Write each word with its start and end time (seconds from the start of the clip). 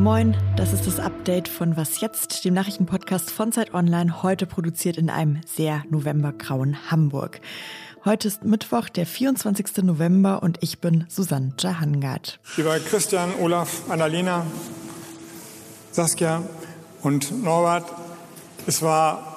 Moin, 0.00 0.36
das 0.56 0.72
ist 0.72 0.88
das 0.88 0.98
Update 0.98 1.46
von 1.46 1.76
Was 1.76 2.00
jetzt, 2.00 2.44
dem 2.44 2.54
Nachrichtenpodcast 2.54 3.30
von 3.30 3.52
Zeit 3.52 3.72
Online, 3.72 4.24
heute 4.24 4.46
produziert 4.46 4.98
in 4.98 5.08
einem 5.08 5.40
sehr 5.46 5.84
novembergrauen 5.88 6.90
Hamburg. 6.90 7.40
Heute 8.04 8.26
ist 8.26 8.44
Mittwoch, 8.44 8.88
der 8.88 9.06
24. 9.06 9.84
November 9.84 10.42
und 10.42 10.58
ich 10.62 10.80
bin 10.80 11.06
Susanne 11.08 11.52
Jahangard. 11.60 12.40
Lieber 12.56 12.80
Christian, 12.80 13.30
Olaf, 13.40 13.88
Annalena, 13.88 14.44
Saskia 15.92 16.42
und 17.02 17.40
Norbert, 17.44 17.86
es 18.66 18.82
war 18.82 19.36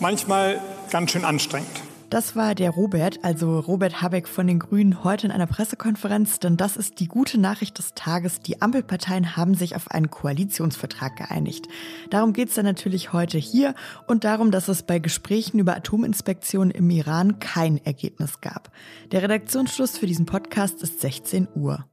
manchmal 0.00 0.58
ganz 0.90 1.10
schön 1.10 1.26
anstrengend. 1.26 1.89
Das 2.10 2.34
war 2.34 2.56
der 2.56 2.70
Robert, 2.70 3.20
also 3.22 3.60
Robert 3.60 4.02
Habeck 4.02 4.26
von 4.26 4.48
den 4.48 4.58
Grünen, 4.58 5.04
heute 5.04 5.28
in 5.28 5.32
einer 5.32 5.46
Pressekonferenz, 5.46 6.40
denn 6.40 6.56
das 6.56 6.76
ist 6.76 6.98
die 6.98 7.06
gute 7.06 7.38
Nachricht 7.38 7.78
des 7.78 7.94
Tages. 7.94 8.40
Die 8.40 8.60
Ampelparteien 8.60 9.36
haben 9.36 9.54
sich 9.54 9.76
auf 9.76 9.92
einen 9.92 10.10
Koalitionsvertrag 10.10 11.14
geeinigt. 11.14 11.68
Darum 12.10 12.32
geht 12.32 12.48
es 12.48 12.56
dann 12.56 12.64
natürlich 12.64 13.12
heute 13.12 13.38
hier 13.38 13.76
und 14.08 14.24
darum, 14.24 14.50
dass 14.50 14.66
es 14.66 14.82
bei 14.82 14.98
Gesprächen 14.98 15.60
über 15.60 15.76
Atominspektionen 15.76 16.72
im 16.72 16.90
Iran 16.90 17.38
kein 17.38 17.78
Ergebnis 17.86 18.40
gab. 18.40 18.72
Der 19.12 19.22
Redaktionsschluss 19.22 19.96
für 19.96 20.08
diesen 20.08 20.26
Podcast 20.26 20.82
ist 20.82 21.00
16 21.00 21.46
Uhr. 21.54 21.84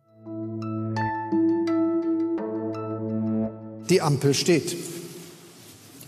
Die 3.88 4.02
Ampel 4.02 4.34
steht. 4.34 4.76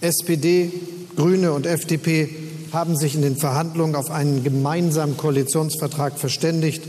SPD, 0.02 0.71
Grüne 1.16 1.52
und 1.52 1.67
FDP 1.67 2.48
haben 2.73 2.95
sich 2.95 3.15
in 3.15 3.21
den 3.21 3.35
Verhandlungen 3.35 3.95
auf 3.95 4.11
einen 4.11 4.43
gemeinsamen 4.43 5.17
Koalitionsvertrag 5.17 6.17
verständigt 6.17 6.83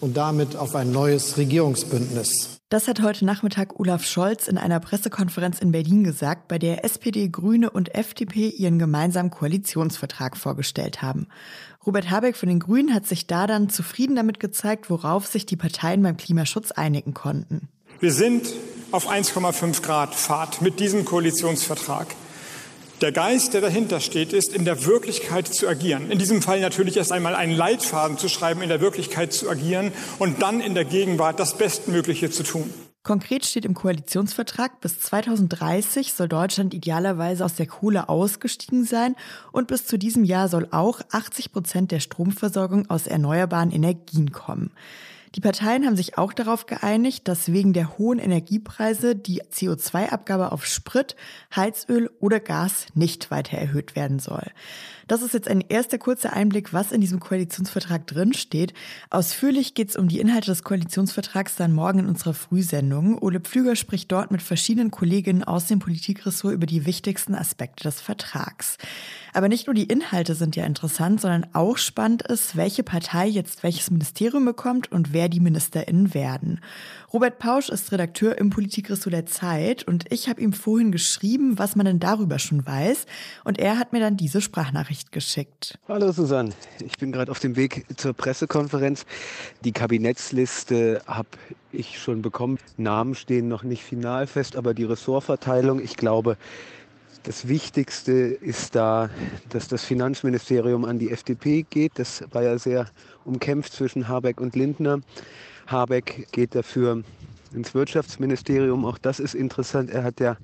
und 0.00 0.16
damit 0.16 0.56
auf 0.56 0.74
ein 0.74 0.90
neues 0.90 1.36
Regierungsbündnis. 1.36 2.58
Das 2.68 2.88
hat 2.88 3.02
heute 3.02 3.26
Nachmittag 3.26 3.78
Olaf 3.78 4.04
Scholz 4.04 4.48
in 4.48 4.56
einer 4.56 4.80
Pressekonferenz 4.80 5.60
in 5.60 5.72
Berlin 5.72 6.04
gesagt, 6.04 6.48
bei 6.48 6.58
der 6.58 6.86
SPD, 6.86 7.28
Grüne 7.28 7.68
und 7.68 7.94
FDP 7.94 8.48
ihren 8.48 8.78
gemeinsamen 8.78 9.30
Koalitionsvertrag 9.30 10.38
vorgestellt 10.38 11.02
haben. 11.02 11.28
Robert 11.86 12.10
Habeck 12.10 12.34
von 12.34 12.48
den 12.48 12.60
Grünen 12.60 12.94
hat 12.94 13.06
sich 13.06 13.26
da 13.26 13.46
dann 13.46 13.68
zufrieden 13.68 14.16
damit 14.16 14.40
gezeigt, 14.40 14.88
worauf 14.88 15.26
sich 15.26 15.44
die 15.44 15.56
Parteien 15.56 16.02
beim 16.02 16.16
Klimaschutz 16.16 16.70
einigen 16.70 17.12
konnten. 17.12 17.68
Wir 18.00 18.12
sind 18.12 18.48
auf 18.90 19.06
1,5 19.06 19.82
Grad 19.82 20.14
Fahrt 20.14 20.62
mit 20.62 20.80
diesem 20.80 21.04
Koalitionsvertrag. 21.04 22.06
Der 23.02 23.10
Geist, 23.10 23.52
der 23.52 23.60
dahinter 23.60 23.98
steht, 23.98 24.32
ist, 24.32 24.54
in 24.54 24.64
der 24.64 24.86
Wirklichkeit 24.86 25.48
zu 25.48 25.66
agieren. 25.66 26.08
In 26.08 26.20
diesem 26.20 26.40
Fall 26.40 26.60
natürlich 26.60 26.96
erst 26.96 27.10
einmal 27.10 27.34
einen 27.34 27.52
Leitfaden 27.52 28.16
zu 28.16 28.28
schreiben, 28.28 28.62
in 28.62 28.68
der 28.68 28.80
Wirklichkeit 28.80 29.32
zu 29.32 29.50
agieren 29.50 29.90
und 30.20 30.40
dann 30.40 30.60
in 30.60 30.74
der 30.74 30.84
Gegenwart 30.84 31.40
das 31.40 31.58
Bestmögliche 31.58 32.30
zu 32.30 32.44
tun. 32.44 32.72
Konkret 33.02 33.44
steht 33.44 33.64
im 33.64 33.74
Koalitionsvertrag, 33.74 34.80
bis 34.80 35.00
2030 35.00 36.12
soll 36.12 36.28
Deutschland 36.28 36.74
idealerweise 36.74 37.44
aus 37.44 37.56
der 37.56 37.66
Kohle 37.66 38.08
ausgestiegen 38.08 38.84
sein 38.84 39.16
und 39.50 39.66
bis 39.66 39.84
zu 39.84 39.98
diesem 39.98 40.22
Jahr 40.22 40.48
soll 40.48 40.68
auch 40.70 41.00
80 41.10 41.50
Prozent 41.50 41.90
der 41.90 41.98
Stromversorgung 41.98 42.88
aus 42.88 43.08
erneuerbaren 43.08 43.72
Energien 43.72 44.30
kommen. 44.30 44.70
Die 45.34 45.40
Parteien 45.40 45.86
haben 45.86 45.96
sich 45.96 46.18
auch 46.18 46.34
darauf 46.34 46.66
geeinigt, 46.66 47.26
dass 47.26 47.52
wegen 47.52 47.72
der 47.72 47.96
hohen 47.96 48.18
Energiepreise 48.18 49.16
die 49.16 49.42
CO2-Abgabe 49.42 50.52
auf 50.52 50.66
Sprit, 50.66 51.16
Heizöl 51.56 52.10
oder 52.20 52.38
Gas 52.38 52.86
nicht 52.94 53.30
weiter 53.30 53.56
erhöht 53.56 53.96
werden 53.96 54.18
soll. 54.18 54.50
Das 55.08 55.22
ist 55.22 55.32
jetzt 55.32 55.48
ein 55.48 55.62
erster 55.62 55.98
kurzer 55.98 56.32
Einblick, 56.34 56.72
was 56.72 56.92
in 56.92 57.00
diesem 57.00 57.18
Koalitionsvertrag 57.18 58.06
drinsteht. 58.06 58.74
Ausführlich 59.10 59.74
geht 59.74 59.88
es 59.88 59.96
um 59.96 60.08
die 60.08 60.20
Inhalte 60.20 60.50
des 60.50 60.64
Koalitionsvertrags 60.64 61.56
dann 61.56 61.72
morgen 61.72 62.00
in 62.00 62.06
unserer 62.06 62.34
Frühsendung. 62.34 63.18
Ole 63.18 63.40
Pflüger 63.40 63.74
spricht 63.74 64.12
dort 64.12 64.30
mit 64.30 64.42
verschiedenen 64.42 64.90
Kolleginnen 64.90 65.44
aus 65.44 65.66
dem 65.66 65.78
Politikressort 65.78 66.54
über 66.54 66.66
die 66.66 66.84
wichtigsten 66.84 67.34
Aspekte 67.34 67.84
des 67.84 68.00
Vertrags. 68.00 68.76
Aber 69.34 69.48
nicht 69.48 69.66
nur 69.66 69.72
die 69.72 69.84
Inhalte 69.84 70.34
sind 70.34 70.56
ja 70.56 70.66
interessant, 70.66 71.22
sondern 71.22 71.46
auch 71.54 71.78
spannend 71.78 72.22
ist, 72.22 72.54
welche 72.54 72.82
Partei 72.82 73.26
jetzt 73.26 73.62
welches 73.62 73.90
Ministerium 73.90 74.44
bekommt 74.44 74.92
und 74.92 75.14
wer 75.14 75.30
die 75.30 75.40
MinisterInnen 75.40 76.12
werden. 76.12 76.60
Robert 77.14 77.38
Pausch 77.38 77.70
ist 77.70 77.92
Redakteur 77.92 78.36
im 78.36 78.50
Politikressort 78.50 79.14
der 79.14 79.24
Zeit 79.24 79.84
und 79.84 80.04
ich 80.12 80.28
habe 80.28 80.42
ihm 80.42 80.52
vorhin 80.52 80.92
geschrieben, 80.92 81.58
was 81.58 81.76
man 81.76 81.86
denn 81.86 81.98
darüber 81.98 82.38
schon 82.38 82.66
weiß. 82.66 83.06
Und 83.44 83.58
er 83.58 83.78
hat 83.78 83.94
mir 83.94 84.00
dann 84.00 84.18
diese 84.18 84.42
Sprachnachricht 84.42 85.12
geschickt. 85.12 85.78
Hallo 85.88 86.12
Susanne, 86.12 86.50
ich 86.84 86.98
bin 86.98 87.10
gerade 87.10 87.30
auf 87.30 87.38
dem 87.38 87.56
Weg 87.56 87.86
zur 87.96 88.12
Pressekonferenz. 88.12 89.06
Die 89.64 89.72
Kabinettsliste 89.72 91.00
habe 91.06 91.28
ich 91.72 91.98
schon 91.98 92.20
bekommen. 92.20 92.58
Namen 92.76 93.14
stehen 93.14 93.48
noch 93.48 93.62
nicht 93.62 93.82
final 93.82 94.26
fest, 94.26 94.56
aber 94.56 94.74
die 94.74 94.84
Ressortverteilung, 94.84 95.80
ich 95.80 95.96
glaube, 95.96 96.36
das 97.24 97.46
Wichtigste 97.48 98.12
ist 98.12 98.74
da, 98.74 99.10
dass 99.48 99.68
das 99.68 99.84
Finanzministerium 99.84 100.84
an 100.84 100.98
die 100.98 101.10
FDP 101.10 101.64
geht. 101.68 101.92
Das 101.96 102.24
war 102.32 102.42
ja 102.42 102.58
sehr 102.58 102.86
umkämpft 103.24 103.72
zwischen 103.72 104.08
Habeck 104.08 104.40
und 104.40 104.56
Lindner. 104.56 105.00
Habeck 105.66 106.28
geht 106.32 106.54
dafür 106.54 107.02
ins 107.54 107.74
Wirtschaftsministerium. 107.74 108.84
Auch 108.84 108.98
das 108.98 109.20
ist 109.20 109.34
interessant. 109.34 109.90
Er 109.90 110.02
hat 110.02 110.20
ja 110.20 110.36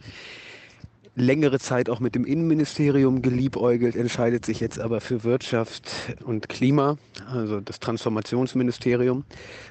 längere 1.16 1.59
Zeit 1.59 1.91
auch 1.91 1.99
mit 1.99 2.15
dem 2.15 2.25
Innenministerium 2.25 3.22
geliebäugelt, 3.22 3.97
entscheidet 3.97 4.47
sich 4.47 4.60
jetzt 4.60 4.78
aber 4.78 5.00
für 5.00 5.25
Wirtschaft 5.25 5.91
und 6.25 6.49
Klima, 6.49 6.97
also 7.28 7.60
das 7.60 7.81
Transformationsministerium, 7.81 9.25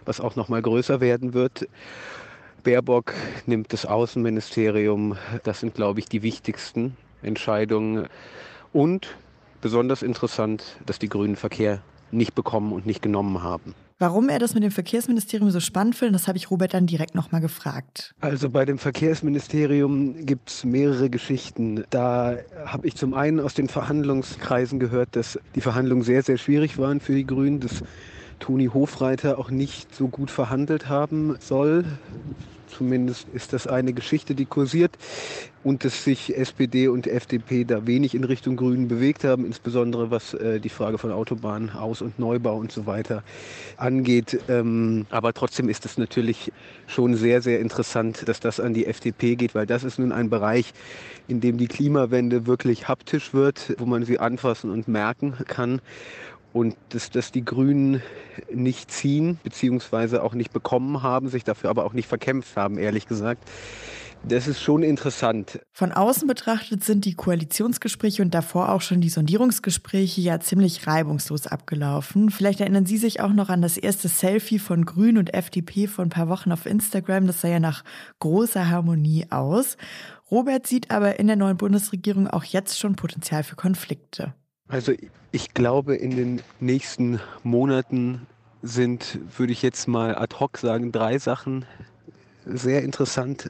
was 0.04 0.20
auch 0.20 0.36
noch 0.36 0.50
mal 0.50 0.62
größer 0.62 1.00
werden 1.00 1.34
wird. 1.34 1.68
Baerbock 2.68 3.14
nimmt 3.46 3.72
das 3.72 3.86
Außenministerium. 3.86 5.16
Das 5.46 5.62
sind, 5.62 5.74
glaube 5.74 6.02
ich, 6.02 6.08
die 6.08 6.22
wichtigsten 6.22 6.98
Entscheidungen. 7.22 8.08
Und 8.74 9.08
besonders 9.62 10.04
interessant, 10.04 10.76
dass 10.86 11.00
die 11.00 11.08
Grünen 11.08 11.38
Verkehr 11.38 11.82
nicht 12.12 12.36
bekommen 12.36 12.74
und 12.74 12.86
nicht 12.86 13.02
genommen 13.02 13.42
haben. 13.42 13.74
Warum 14.00 14.28
er 14.28 14.38
das 14.38 14.54
mit 14.54 14.64
dem 14.64 14.72
Verkehrsministerium 14.72 15.50
so 15.50 15.62
spannend 15.62 15.96
findet, 15.96 16.16
das 16.16 16.28
habe 16.28 16.38
ich 16.38 16.52
Robert 16.52 16.74
dann 16.74 16.88
direkt 16.88 17.16
nochmal 17.16 17.40
gefragt. 17.40 18.14
Also 18.20 18.50
bei 18.50 18.66
dem 18.66 18.80
Verkehrsministerium 18.80 20.26
gibt 20.26 20.50
es 20.50 20.66
mehrere 20.66 21.10
Geschichten. 21.10 21.86
Da 21.90 22.36
habe 22.66 22.86
ich 22.86 22.98
zum 22.98 23.14
einen 23.14 23.40
aus 23.40 23.54
den 23.54 23.70
Verhandlungskreisen 23.70 24.78
gehört, 24.78 25.16
dass 25.16 25.40
die 25.56 25.62
Verhandlungen 25.62 26.04
sehr, 26.04 26.22
sehr 26.22 26.38
schwierig 26.38 26.78
waren 26.78 27.00
für 27.00 27.16
die 27.16 27.26
Grünen, 27.26 27.62
dass 27.62 27.82
Toni 28.40 28.66
Hofreiter 28.66 29.40
auch 29.40 29.52
nicht 29.52 29.96
so 29.96 30.10
gut 30.10 30.30
verhandelt 30.30 30.90
haben 30.90 31.38
soll. 31.40 31.86
Zumindest 32.68 33.28
ist 33.34 33.54
das 33.54 33.68
eine 33.68 33.94
Geschichte, 33.94 34.36
die 34.36 34.46
kursiert 34.46 34.98
und 35.64 35.84
dass 35.84 36.04
sich 36.04 36.38
SPD 36.38 36.88
und 36.88 37.08
FDP 37.08 37.66
da 37.66 37.86
wenig 37.88 38.16
in 38.16 38.24
Richtung 38.24 38.56
Grünen 38.56 38.88
bewegt 38.88 39.24
haben, 39.24 39.46
insbesondere 39.46 40.12
was 40.12 40.34
äh, 40.34 40.60
die 40.60 40.70
Frage 40.70 40.98
von 40.98 41.12
Autobahn, 41.12 41.72
Aus- 41.72 42.02
und 42.02 42.20
Neubau 42.20 42.58
und 42.58 42.72
so 42.72 42.86
weiter 42.86 43.24
angeht. 43.76 44.40
Ähm, 44.48 45.06
aber 45.10 45.34
trotzdem 45.34 45.68
ist 45.70 45.86
es 45.86 45.98
natürlich 45.98 46.52
schon 46.86 47.16
sehr, 47.16 47.42
sehr 47.42 47.60
interessant, 47.60 48.28
dass 48.28 48.40
das 48.40 48.60
an 48.60 48.74
die 48.74 48.86
FDP 48.86 49.36
geht, 49.36 49.56
weil 49.56 49.66
das 49.66 49.84
ist 49.84 50.00
nun 50.00 50.12
ein 50.12 50.30
Bereich, 50.30 50.74
in 51.28 51.42
dem 51.42 51.58
die 51.58 51.68
Klimawende 51.68 52.48
wirklich 52.48 52.88
haptisch 52.88 53.34
wird, 53.34 53.76
wo 53.78 53.86
man 53.86 54.06
sie 54.06 54.20
anfassen 54.20 54.72
und 54.72 54.88
merken 54.88 55.34
kann 55.48 55.82
und 56.54 56.76
dass, 56.90 57.10
dass 57.10 57.32
die 57.32 57.46
Grünen 57.46 58.02
nicht 58.54 58.92
ziehen, 58.92 59.40
beziehungsweise 59.44 60.24
auch 60.24 60.34
nicht 60.34 60.54
bekommen 60.54 61.04
haben, 61.04 61.30
sich 61.30 61.44
dafür 61.44 61.70
aber 61.70 61.86
auch 61.86 61.94
nicht 61.94 62.08
verkämpft 62.08 62.56
haben, 62.56 62.78
ehrlich 62.78 63.08
gesagt. 63.08 63.48
Das 64.24 64.48
ist 64.48 64.62
schon 64.62 64.84
interessant. 64.84 65.60
Von 65.72 65.92
außen 65.92 66.28
betrachtet 66.28 66.84
sind 66.84 67.06
die 67.06 67.14
Koalitionsgespräche 67.14 68.22
und 68.22 68.34
davor 68.34 68.72
auch 68.72 68.82
schon 68.82 69.00
die 69.00 69.10
Sondierungsgespräche 69.10 70.22
ja 70.22 70.40
ziemlich 70.40 70.88
reibungslos 70.88 71.48
abgelaufen. 71.48 72.30
Vielleicht 72.30 72.60
erinnern 72.60 72.86
Sie 72.86 72.98
sich 72.98 73.22
auch 73.22 73.32
noch 73.32 73.50
an 73.50 73.62
das 73.62 73.78
erste 73.78 74.08
Selfie 74.08 74.60
von 74.60 74.86
Grün 74.86 75.18
und 75.18 75.34
FDP 75.34 75.88
vor 75.88 76.04
ein 76.04 76.10
paar 76.10 76.28
Wochen 76.28 76.52
auf 76.52 76.66
Instagram. 76.66 77.28
Das 77.28 77.42
sah 77.42 77.48
ja 77.48 77.60
nach 77.60 77.84
großer 78.20 78.70
Harmonie 78.70 79.28
aus. 79.30 79.78
Robert 80.30 80.68
sieht 80.68 80.92
aber 80.92 81.20
in 81.20 81.28
der 81.28 81.38
neuen 81.38 81.58
Bundesregierung 81.58 82.28
auch 82.28 82.44
jetzt 82.44 82.80
schon 82.80 82.96
Potenzial 82.96 83.44
für 83.44 83.56
Konflikte. 83.56 84.34
Also 84.68 84.94
ich 85.32 85.54
glaube, 85.54 85.96
in 85.96 86.16
den 86.16 86.42
nächsten 86.60 87.20
Monaten 87.44 88.28
sind, 88.62 89.20
würde 89.38 89.54
ich 89.54 89.62
jetzt 89.62 89.88
mal 89.88 90.16
ad 90.18 90.36
hoc 90.40 90.58
sagen, 90.58 90.92
drei 90.92 91.20
Sachen 91.20 91.66
sehr 92.46 92.84
interessant. 92.84 93.50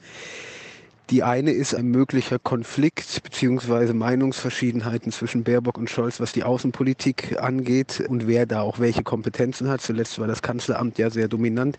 Die 1.10 1.24
eine 1.24 1.52
ist 1.52 1.74
ein 1.74 1.88
möglicher 1.88 2.38
Konflikt 2.38 3.24
bzw. 3.24 3.94
Meinungsverschiedenheiten 3.94 5.12
zwischen 5.14 5.44
Baerbock 5.44 5.78
und 5.78 5.90
Scholz, 5.90 6.20
was 6.20 6.34
die 6.34 6.44
Außenpolitik 6.44 7.42
angeht 7.42 8.04
und 8.08 8.28
wer 8.28 8.46
da 8.46 8.62
auch 8.62 8.80
welche 8.80 9.04
Kompetenzen 9.04 9.70
hat. 9.70 9.82
Zuletzt 9.82 10.20
war 10.20 10.28
das 10.28 10.42
Kanzleramt 10.42 10.98
ja 10.98 11.10
sehr 11.10 11.30
dominant 11.30 11.78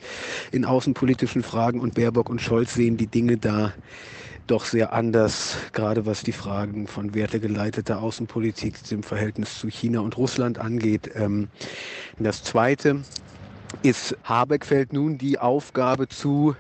in 0.51 0.65
außenpolitischen 0.65 1.43
Fragen 1.43 1.81
und 1.81 1.95
Baerbock 1.95 2.31
und 2.31 2.41
Scholz 2.41 2.73
sehen 2.75 2.97
die 2.97 3.07
Dinge 3.07 3.37
da 3.37 3.75
doch 4.51 4.65
sehr 4.65 4.93
anders, 4.93 5.57
gerade 5.73 6.07
was 6.07 6.23
die 6.23 6.33
Fragen 6.33 6.87
von 6.87 7.15
wertegeleiteter 7.15 8.01
Außenpolitik, 8.03 8.83
dem 8.89 9.03
Verhältnis 9.03 9.59
zu 9.59 9.69
China 9.69 10.01
und 10.01 10.17
Russland 10.17 10.59
angeht. 10.59 11.11
Ähm, 11.15 11.49
das 12.19 12.43
Zweite 12.43 13.03
ist 13.83 14.17
Habeck 14.25 14.65
fällt 14.65 14.93
nun 14.93 15.19
die 15.19 15.39
Aufgabe 15.39 16.09
zu, 16.09 16.57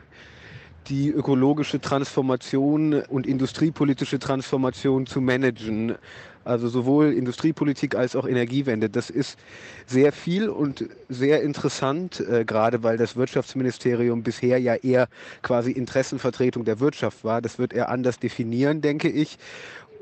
die 0.88 1.10
ökologische 1.10 1.80
Transformation 1.80 3.02
und 3.02 3.26
industriepolitische 3.26 4.18
Transformation 4.18 5.06
zu 5.06 5.20
managen. 5.20 5.96
Also 6.44 6.68
sowohl 6.68 7.12
Industriepolitik 7.12 7.94
als 7.94 8.16
auch 8.16 8.26
Energiewende. 8.26 8.88
Das 8.88 9.10
ist 9.10 9.38
sehr 9.86 10.12
viel 10.12 10.48
und 10.48 10.88
sehr 11.10 11.42
interessant, 11.42 12.20
äh, 12.20 12.46
gerade 12.46 12.82
weil 12.82 12.96
das 12.96 13.16
Wirtschaftsministerium 13.16 14.22
bisher 14.22 14.58
ja 14.58 14.74
eher 14.76 15.08
quasi 15.42 15.72
Interessenvertretung 15.72 16.64
der 16.64 16.80
Wirtschaft 16.80 17.22
war. 17.22 17.42
Das 17.42 17.58
wird 17.58 17.74
er 17.74 17.90
anders 17.90 18.18
definieren, 18.18 18.80
denke 18.80 19.10
ich. 19.10 19.36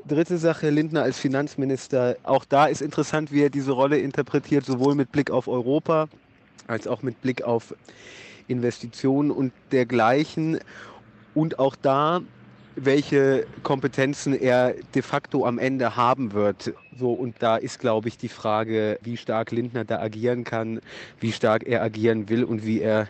Dritte 0.07 0.37
Sache, 0.37 0.69
Lindner 0.69 1.03
als 1.03 1.19
Finanzminister. 1.19 2.15
Auch 2.23 2.45
da 2.45 2.67
ist 2.67 2.81
interessant, 2.81 3.33
wie 3.33 3.41
er 3.41 3.49
diese 3.49 3.73
Rolle 3.73 3.97
interpretiert, 3.97 4.65
sowohl 4.65 4.95
mit 4.95 5.11
Blick 5.11 5.31
auf 5.31 5.49
Europa 5.49 6.07
als 6.67 6.87
auch 6.87 7.01
mit 7.01 7.21
Blick 7.21 7.43
auf 7.43 7.73
Investitionen 8.47 9.31
und 9.31 9.51
dergleichen. 9.71 10.59
Und 11.33 11.59
auch 11.59 11.75
da, 11.75 12.21
welche 12.75 13.45
Kompetenzen 13.63 14.33
er 14.33 14.75
de 14.93 15.01
facto 15.01 15.45
am 15.45 15.59
Ende 15.59 15.95
haben 15.95 16.33
wird. 16.33 16.73
So, 16.97 17.11
und 17.11 17.35
da 17.39 17.57
ist, 17.57 17.79
glaube 17.79 18.07
ich, 18.07 18.17
die 18.17 18.29
Frage, 18.29 18.99
wie 19.03 19.17
stark 19.17 19.51
Lindner 19.51 19.83
da 19.83 19.99
agieren 19.99 20.43
kann, 20.43 20.79
wie 21.19 21.31
stark 21.31 21.63
er 21.63 21.81
agieren 21.81 22.29
will 22.29 22.43
und 22.43 22.65
wie 22.65 22.81
er 22.81 23.07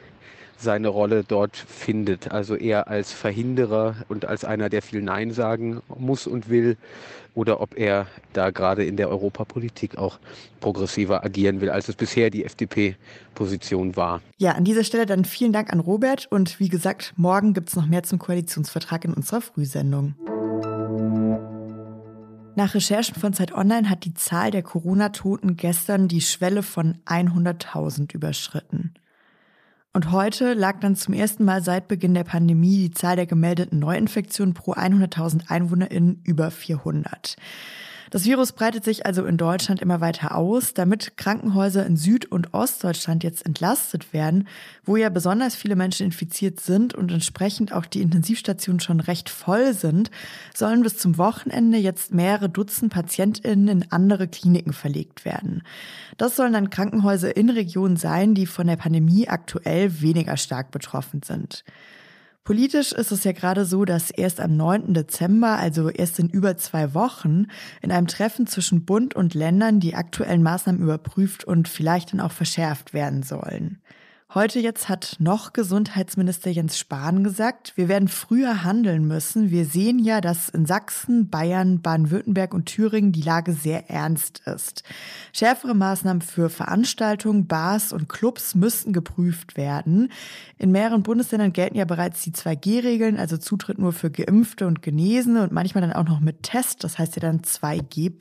seine 0.57 0.87
Rolle 0.89 1.23
dort 1.23 1.55
findet. 1.55 2.31
Also 2.31 2.55
eher 2.55 2.87
als 2.87 3.11
Verhinderer 3.11 3.95
und 4.09 4.25
als 4.25 4.43
einer, 4.43 4.69
der 4.69 4.81
viel 4.81 5.01
Nein 5.01 5.31
sagen 5.31 5.81
muss 5.97 6.27
und 6.27 6.49
will, 6.49 6.77
oder 7.33 7.61
ob 7.61 7.77
er 7.77 8.07
da 8.33 8.49
gerade 8.49 8.83
in 8.83 8.97
der 8.97 9.09
Europapolitik 9.09 9.97
auch 9.97 10.17
progressiver 10.59 11.23
agieren 11.23 11.61
will, 11.61 11.69
als 11.69 11.87
es 11.87 11.95
bisher 11.95 12.31
die 12.31 12.43
FDP-Position 12.43 13.95
war. 13.95 14.21
Ja, 14.37 14.53
an 14.53 14.63
dieser 14.63 14.83
Stelle 14.83 15.05
dann 15.05 15.23
vielen 15.23 15.53
Dank 15.53 15.71
an 15.71 15.79
Robert 15.79 16.25
und 16.31 16.59
wie 16.59 16.69
gesagt, 16.69 17.13
morgen 17.15 17.53
gibt 17.53 17.69
es 17.69 17.75
noch 17.75 17.85
mehr 17.85 18.01
zum 18.01 18.17
Koalitionsvertrag 18.17 19.05
in 19.05 19.13
unserer 19.13 19.41
Frühsendung. 19.41 20.15
Nach 22.55 22.73
Recherchen 22.73 23.13
von 23.13 23.33
Zeit 23.33 23.53
Online 23.53 23.87
hat 23.87 24.03
die 24.03 24.15
Zahl 24.15 24.49
der 24.49 24.63
Corona-Toten 24.63 25.57
gestern 25.57 26.07
die 26.07 26.21
Schwelle 26.21 26.63
von 26.63 26.97
100.000 27.05 28.15
überschritten. 28.15 28.95
Und 29.97 30.11
heute 30.11 30.53
lag 30.53 30.79
dann 30.79 30.95
zum 30.95 31.15
ersten 31.15 31.43
Mal 31.43 31.63
seit 31.63 31.87
Beginn 31.87 32.13
der 32.13 32.23
Pandemie 32.23 32.77
die 32.77 32.91
Zahl 32.91 33.15
der 33.15 33.25
gemeldeten 33.25 33.79
Neuinfektionen 33.79 34.53
pro 34.53 34.73
100.000 34.73 35.49
EinwohnerInnen 35.49 36.21
über 36.23 36.51
400. 36.51 37.35
Das 38.09 38.25
Virus 38.25 38.53
breitet 38.53 38.83
sich 38.83 39.05
also 39.05 39.25
in 39.25 39.37
Deutschland 39.37 39.81
immer 39.81 39.99
weiter 39.99 40.35
aus, 40.35 40.73
damit 40.73 41.17
Krankenhäuser 41.17 41.85
in 41.85 41.97
Süd- 41.97 42.25
und 42.25 42.53
Ostdeutschland 42.53 43.23
jetzt 43.23 43.45
entlastet 43.45 44.13
werden, 44.13 44.47
wo 44.85 44.95
ja 44.95 45.09
besonders 45.09 45.55
viele 45.55 45.75
Menschen 45.75 46.05
infiziert 46.05 46.59
sind 46.59 46.93
und 46.93 47.11
entsprechend 47.11 47.73
auch 47.73 47.85
die 47.85 48.01
Intensivstationen 48.01 48.79
schon 48.79 48.99
recht 49.01 49.29
voll 49.29 49.73
sind, 49.73 50.09
sollen 50.53 50.83
bis 50.83 50.97
zum 50.97 51.17
Wochenende 51.17 51.77
jetzt 51.77 52.13
mehrere 52.13 52.49
Dutzend 52.49 52.93
PatientInnen 52.93 53.67
in 53.67 53.91
andere 53.91 54.27
Kliniken 54.27 54.73
verlegt 54.73 55.25
werden. 55.25 55.63
Das 56.17 56.35
sollen 56.35 56.53
dann 56.53 56.69
Krankenhäuser 56.69 57.35
in 57.35 57.49
Regionen 57.49 57.97
sein, 57.97 58.33
die 58.33 58.45
von 58.45 58.67
der 58.67 58.77
Pandemie 58.77 59.27
aktuell 59.27 60.01
weniger 60.01 60.37
stark 60.37 60.71
betroffen 60.71 61.21
sind. 61.23 61.63
Politisch 62.47 62.93
ist 62.93 63.11
es 63.11 63.25
ja 63.25 63.33
gerade 63.33 63.65
so, 63.65 63.83
dass 63.83 64.09
erst 64.09 64.39
am 64.39 64.55
9. 64.55 64.93
Dezember, 64.93 65.57
also 65.57 65.89
erst 65.89 66.17
in 66.17 66.29
über 66.29 66.55
zwei 66.55 66.93
Wochen, 66.93 67.47
in 67.81 67.91
einem 67.91 68.07
Treffen 68.07 68.47
zwischen 68.47 68.85
Bund 68.85 69.17
und 69.17 69.33
Ländern 69.33 69.81
die 69.81 69.95
aktuellen 69.95 70.43
Maßnahmen 70.43 70.81
überprüft 70.81 71.43
und 71.43 71.67
vielleicht 71.67 72.13
dann 72.13 72.21
auch 72.21 72.31
verschärft 72.31 72.93
werden 72.93 73.21
sollen. 73.21 73.81
Heute 74.33 74.59
jetzt 74.59 74.89
hat 74.89 75.15
noch 75.19 75.53
Gesundheitsminister 75.53 76.51
Jens 76.51 76.77
Spahn 76.77 77.23
gesagt, 77.23 77.71
wir 77.77 77.87
werden 77.87 78.09
früher 78.09 78.65
handeln 78.65 79.07
müssen. 79.07 79.51
Wir 79.51 79.63
sehen 79.63 79.99
ja, 79.99 80.19
dass 80.19 80.49
in 80.49 80.65
Sachsen, 80.65 81.29
Bayern, 81.29 81.81
Baden-Württemberg 81.81 82.53
und 82.53 82.65
Thüringen 82.65 83.13
die 83.13 83.21
Lage 83.21 83.53
sehr 83.53 83.89
ernst 83.89 84.41
ist. 84.45 84.83
Schärfere 85.31 85.73
Maßnahmen 85.73 86.21
für 86.21 86.49
Veranstaltungen, 86.49 87.47
Bars 87.47 87.93
und 87.93 88.09
Clubs 88.09 88.53
müssten 88.53 88.91
geprüft 88.91 89.55
werden. 89.55 90.11
In 90.57 90.73
mehreren 90.73 91.03
Bundesländern 91.03 91.53
gelten 91.53 91.77
ja 91.77 91.85
bereits 91.85 92.21
die 92.23 92.33
2G-Regeln, 92.33 93.17
also 93.17 93.37
Zutritt 93.37 93.79
nur 93.79 93.93
für 93.93 94.11
Geimpfte 94.11 94.67
und 94.67 94.81
Genesene 94.81 95.41
und 95.41 95.53
manchmal 95.53 95.83
dann 95.83 95.93
auch 95.93 96.03
noch 96.03 96.19
mit 96.19 96.43
Test, 96.43 96.83
das 96.83 96.99
heißt 96.99 97.15
ja 97.15 97.21
dann 97.21 97.43
2G+. 97.43 98.11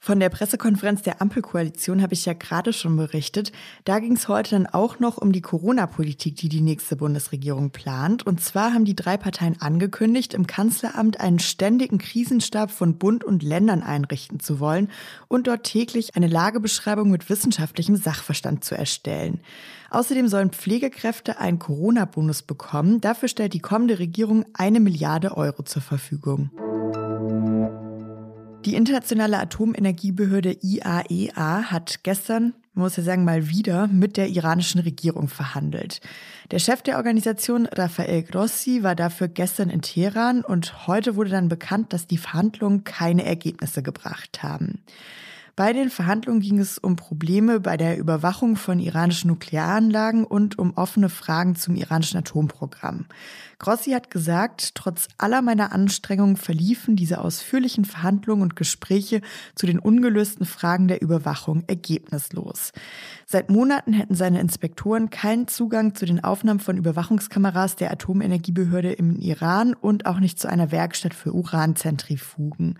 Von 0.00 0.20
der 0.20 0.28
Pressekonferenz 0.28 1.02
der 1.02 1.20
Ampelkoalition 1.20 2.02
habe 2.02 2.14
ich 2.14 2.24
ja 2.24 2.32
gerade 2.32 2.72
schon 2.72 2.96
berichtet. 2.96 3.52
Da 3.84 3.98
ging 3.98 4.12
es 4.12 4.28
heute 4.28 4.50
dann 4.50 4.66
auch 4.66 5.00
noch 5.00 5.18
um 5.18 5.32
die 5.32 5.42
Corona-Politik, 5.42 6.36
die 6.36 6.48
die 6.48 6.60
nächste 6.60 6.96
Bundesregierung 6.96 7.70
plant. 7.70 8.24
Und 8.24 8.40
zwar 8.40 8.72
haben 8.72 8.84
die 8.84 8.96
drei 8.96 9.16
Parteien 9.16 9.60
angekündigt, 9.60 10.34
im 10.34 10.46
Kanzleramt 10.46 11.20
einen 11.20 11.40
ständigen 11.40 11.98
Krisenstab 11.98 12.70
von 12.70 12.96
Bund 12.96 13.24
und 13.24 13.42
Ländern 13.42 13.82
einrichten 13.82 14.40
zu 14.40 14.60
wollen 14.60 14.88
und 15.26 15.46
dort 15.48 15.64
täglich 15.64 16.14
eine 16.14 16.28
Lagebeschreibung 16.28 17.10
mit 17.10 17.28
wissenschaftlichem 17.28 17.96
Sachverstand 17.96 18.64
zu 18.64 18.76
erstellen. 18.76 19.40
Außerdem 19.90 20.28
sollen 20.28 20.50
Pflegekräfte 20.50 21.38
einen 21.38 21.58
Corona-Bonus 21.58 22.42
bekommen. 22.42 23.00
Dafür 23.00 23.28
stellt 23.28 23.52
die 23.52 23.60
kommende 23.60 23.98
Regierung 23.98 24.44
eine 24.54 24.80
Milliarde 24.80 25.36
Euro 25.36 25.64
zur 25.64 25.82
Verfügung. 25.82 26.50
Die 28.68 28.74
internationale 28.74 29.38
Atomenergiebehörde 29.38 30.58
IAEA 30.60 31.00
e 31.08 31.62
hat 31.62 32.00
gestern, 32.02 32.52
muss 32.74 32.98
ja 32.98 33.02
sagen, 33.02 33.24
mal 33.24 33.48
wieder 33.48 33.86
mit 33.86 34.18
der 34.18 34.28
iranischen 34.28 34.82
Regierung 34.82 35.28
verhandelt. 35.28 36.02
Der 36.50 36.58
Chef 36.58 36.82
der 36.82 36.98
Organisation, 36.98 37.64
Rafael 37.64 38.24
Grossi, 38.24 38.82
war 38.82 38.94
dafür 38.94 39.28
gestern 39.28 39.70
in 39.70 39.80
Teheran 39.80 40.44
und 40.44 40.86
heute 40.86 41.16
wurde 41.16 41.30
dann 41.30 41.48
bekannt, 41.48 41.94
dass 41.94 42.06
die 42.06 42.18
Verhandlungen 42.18 42.84
keine 42.84 43.24
Ergebnisse 43.24 43.82
gebracht 43.82 44.42
haben. 44.42 44.82
Bei 45.58 45.72
den 45.72 45.90
Verhandlungen 45.90 46.38
ging 46.38 46.60
es 46.60 46.78
um 46.78 46.94
Probleme 46.94 47.58
bei 47.58 47.76
der 47.76 47.98
Überwachung 47.98 48.54
von 48.54 48.78
iranischen 48.78 49.26
Nuklearanlagen 49.26 50.22
und 50.22 50.56
um 50.56 50.76
offene 50.76 51.08
Fragen 51.08 51.56
zum 51.56 51.74
iranischen 51.74 52.16
Atomprogramm. 52.16 53.06
Grossi 53.58 53.90
hat 53.90 54.08
gesagt, 54.08 54.76
trotz 54.76 55.08
aller 55.18 55.42
meiner 55.42 55.72
Anstrengungen 55.72 56.36
verliefen 56.36 56.94
diese 56.94 57.20
ausführlichen 57.20 57.84
Verhandlungen 57.84 58.42
und 58.42 58.54
Gespräche 58.54 59.20
zu 59.56 59.66
den 59.66 59.80
ungelösten 59.80 60.46
Fragen 60.46 60.86
der 60.86 61.02
Überwachung 61.02 61.64
ergebnislos. 61.66 62.70
Seit 63.26 63.50
Monaten 63.50 63.92
hätten 63.92 64.14
seine 64.14 64.38
Inspektoren 64.38 65.10
keinen 65.10 65.48
Zugang 65.48 65.96
zu 65.96 66.06
den 66.06 66.22
Aufnahmen 66.22 66.60
von 66.60 66.76
Überwachungskameras 66.76 67.74
der 67.74 67.90
Atomenergiebehörde 67.90 68.92
im 68.92 69.16
Iran 69.16 69.74
und 69.74 70.06
auch 70.06 70.20
nicht 70.20 70.38
zu 70.38 70.48
einer 70.48 70.70
Werkstatt 70.70 71.14
für 71.14 71.32
Uranzentrifugen. 71.32 72.78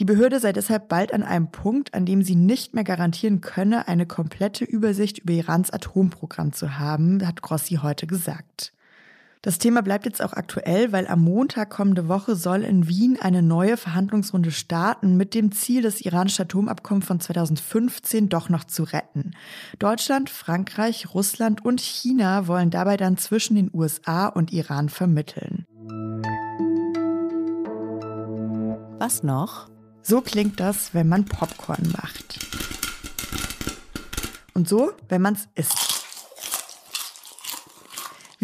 Die 0.00 0.04
Behörde 0.04 0.40
sei 0.40 0.52
deshalb 0.52 0.88
bald 0.88 1.14
an 1.14 1.22
einem 1.22 1.52
Punkt, 1.52 1.94
an 1.94 2.04
dem 2.04 2.22
sie 2.22 2.34
nicht 2.34 2.74
mehr 2.74 2.82
garantieren 2.82 3.40
könne, 3.40 3.86
eine 3.86 4.06
komplette 4.06 4.64
Übersicht 4.64 5.18
über 5.18 5.32
Irans 5.32 5.70
Atomprogramm 5.70 6.52
zu 6.52 6.78
haben, 6.78 7.24
hat 7.24 7.42
Grossi 7.42 7.78
heute 7.80 8.08
gesagt. 8.08 8.72
Das 9.40 9.58
Thema 9.58 9.82
bleibt 9.82 10.06
jetzt 10.06 10.22
auch 10.22 10.32
aktuell, 10.32 10.90
weil 10.90 11.06
am 11.06 11.20
Montag 11.20 11.68
kommende 11.68 12.08
Woche 12.08 12.34
soll 12.34 12.62
in 12.62 12.88
Wien 12.88 13.18
eine 13.20 13.42
neue 13.42 13.76
Verhandlungsrunde 13.76 14.50
starten 14.50 15.18
mit 15.18 15.34
dem 15.34 15.52
Ziel, 15.52 15.82
das 15.82 16.00
iranische 16.00 16.44
Atomabkommen 16.44 17.02
von 17.02 17.20
2015 17.20 18.30
doch 18.30 18.48
noch 18.48 18.64
zu 18.64 18.84
retten. 18.84 19.32
Deutschland, 19.78 20.30
Frankreich, 20.30 21.12
Russland 21.12 21.62
und 21.62 21.82
China 21.82 22.46
wollen 22.48 22.70
dabei 22.70 22.96
dann 22.96 23.18
zwischen 23.18 23.54
den 23.54 23.70
USA 23.72 24.28
und 24.28 24.50
Iran 24.50 24.88
vermitteln. 24.88 25.66
Was 28.98 29.22
noch? 29.22 29.73
So 30.06 30.20
klingt 30.20 30.60
das, 30.60 30.92
wenn 30.92 31.08
man 31.08 31.24
Popcorn 31.24 31.90
macht. 31.90 32.38
Und 34.52 34.68
so, 34.68 34.92
wenn 35.08 35.22
man 35.22 35.34
es 35.34 35.48
isst. 35.54 35.93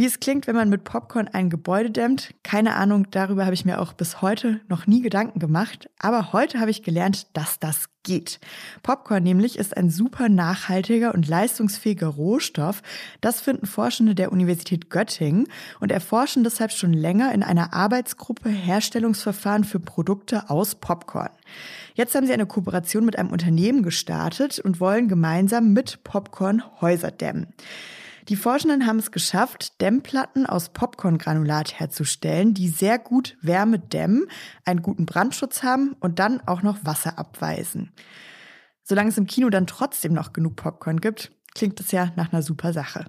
Wie 0.00 0.06
es 0.06 0.18
klingt, 0.18 0.46
wenn 0.46 0.56
man 0.56 0.70
mit 0.70 0.84
Popcorn 0.84 1.28
ein 1.28 1.50
Gebäude 1.50 1.90
dämmt, 1.90 2.32
keine 2.42 2.76
Ahnung, 2.76 3.08
darüber 3.10 3.44
habe 3.44 3.52
ich 3.52 3.66
mir 3.66 3.78
auch 3.78 3.92
bis 3.92 4.22
heute 4.22 4.62
noch 4.66 4.86
nie 4.86 5.02
Gedanken 5.02 5.40
gemacht. 5.40 5.90
Aber 5.98 6.32
heute 6.32 6.58
habe 6.58 6.70
ich 6.70 6.82
gelernt, 6.82 7.26
dass 7.36 7.58
das 7.58 7.90
geht. 8.02 8.40
Popcorn 8.82 9.22
nämlich 9.22 9.58
ist 9.58 9.76
ein 9.76 9.90
super 9.90 10.30
nachhaltiger 10.30 11.12
und 11.12 11.28
leistungsfähiger 11.28 12.06
Rohstoff. 12.06 12.82
Das 13.20 13.42
finden 13.42 13.66
Forschende 13.66 14.14
der 14.14 14.32
Universität 14.32 14.88
Göttingen 14.88 15.48
und 15.80 15.92
erforschen 15.92 16.44
deshalb 16.44 16.72
schon 16.72 16.94
länger 16.94 17.34
in 17.34 17.42
einer 17.42 17.74
Arbeitsgruppe 17.74 18.48
Herstellungsverfahren 18.48 19.64
für 19.64 19.80
Produkte 19.80 20.48
aus 20.48 20.76
Popcorn. 20.76 21.28
Jetzt 21.92 22.14
haben 22.14 22.26
sie 22.26 22.32
eine 22.32 22.46
Kooperation 22.46 23.04
mit 23.04 23.18
einem 23.18 23.32
Unternehmen 23.32 23.82
gestartet 23.82 24.60
und 24.60 24.80
wollen 24.80 25.08
gemeinsam 25.08 25.74
mit 25.74 26.02
Popcorn 26.04 26.62
Häuser 26.80 27.10
dämmen. 27.10 27.48
Die 28.28 28.36
Forschenden 28.36 28.86
haben 28.86 28.98
es 28.98 29.10
geschafft, 29.10 29.80
Dämmplatten 29.80 30.46
aus 30.46 30.68
Popcorngranulat 30.70 31.78
herzustellen, 31.80 32.54
die 32.54 32.68
sehr 32.68 32.98
gut 32.98 33.36
Wärme 33.40 33.78
dämmen, 33.78 34.26
einen 34.64 34.82
guten 34.82 35.06
Brandschutz 35.06 35.62
haben 35.62 35.96
und 36.00 36.18
dann 36.18 36.40
auch 36.46 36.62
noch 36.62 36.84
Wasser 36.84 37.18
abweisen. 37.18 37.92
Solange 38.82 39.10
es 39.10 39.18
im 39.18 39.26
Kino 39.26 39.50
dann 39.50 39.66
trotzdem 39.66 40.12
noch 40.12 40.32
genug 40.32 40.56
Popcorn 40.56 41.00
gibt, 41.00 41.32
Klingt 41.54 41.80
es 41.80 41.90
ja 41.90 42.12
nach 42.16 42.32
einer 42.32 42.42
super 42.42 42.72
Sache. 42.72 43.06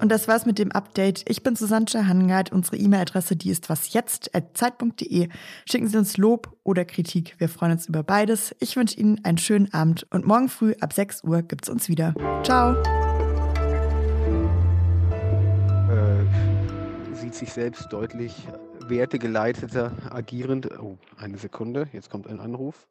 Und 0.00 0.10
das 0.10 0.28
war's 0.28 0.46
mit 0.46 0.58
dem 0.58 0.70
Update. 0.72 1.24
Ich 1.28 1.42
bin 1.42 1.56
Susanne 1.56 1.86
Hangard. 2.06 2.52
Unsere 2.52 2.76
E-Mail-Adresse, 2.76 3.36
die 3.36 3.50
ist 3.50 3.68
wasjetzt.zeit.de. 3.68 5.28
Schicken 5.68 5.88
Sie 5.88 5.96
uns 5.96 6.16
Lob 6.16 6.56
oder 6.62 6.84
Kritik. 6.84 7.34
Wir 7.38 7.48
freuen 7.48 7.72
uns 7.72 7.88
über 7.88 8.02
beides. 8.02 8.54
Ich 8.60 8.76
wünsche 8.76 8.98
Ihnen 8.98 9.24
einen 9.24 9.38
schönen 9.38 9.72
Abend 9.72 10.06
und 10.10 10.26
morgen 10.26 10.48
früh 10.48 10.74
ab 10.80 10.92
6 10.92 11.24
Uhr 11.24 11.42
gibt's 11.42 11.68
uns 11.68 11.88
wieder. 11.88 12.14
Ciao. 12.44 12.74
Äh, 15.90 17.14
sieht 17.14 17.34
sich 17.34 17.52
selbst 17.52 17.88
deutlich 17.90 18.46
wertegeleiteter 18.86 19.92
agierend. 20.10 20.68
Oh, 20.80 20.96
eine 21.16 21.38
Sekunde. 21.38 21.88
Jetzt 21.92 22.10
kommt 22.10 22.28
ein 22.28 22.40
Anruf. 22.40 22.86